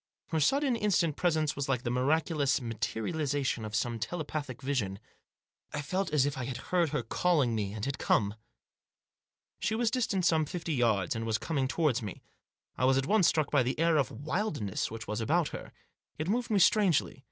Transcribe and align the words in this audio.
Her 0.29 0.39
sudden, 0.39 0.75
instant 0.75 1.15
presence 1.15 1.55
was 1.55 1.69
like 1.69 1.83
the 1.83 1.91
miraculous 1.91 2.59
materialisation 2.59 3.63
of 3.63 3.75
some 3.75 3.99
telepathic 3.99 4.59
vision. 4.59 4.97
I 5.75 5.83
felt 5.83 6.11
as 6.11 6.25
if 6.25 6.39
I 6.39 6.45
had 6.45 6.57
heard 6.57 6.89
her 6.89 7.03
calling 7.03 7.53
me, 7.53 7.73
and 7.73 7.85
had 7.85 7.99
come. 7.99 8.33
She 9.59 9.75
was 9.75 9.91
distant 9.91 10.25
some 10.25 10.45
fifty 10.45 10.73
yards, 10.73 11.15
and 11.15 11.23
was 11.23 11.37
coming 11.37 11.67
towards 11.67 12.01
me. 12.01 12.23
I 12.79 12.85
was 12.85 12.97
at 12.97 13.05
once 13.05 13.27
struck 13.27 13.51
by 13.51 13.61
the 13.61 13.77
air 13.79 13.97
of 13.97 14.09
wild 14.09 14.59
ness 14.59 14.89
which 14.89 15.05
was 15.05 15.21
about 15.21 15.49
her. 15.49 15.71
It 16.17 16.27
moved 16.27 16.49
me 16.49 16.57
strangely. 16.57 17.19